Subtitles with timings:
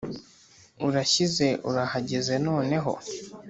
[0.87, 2.91] urashyize urageze noneho